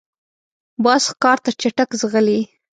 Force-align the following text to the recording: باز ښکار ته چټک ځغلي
باز 0.83 1.01
ښکار 1.11 1.37
ته 1.43 1.49
چټک 1.59 1.89
ځغلي 1.99 2.41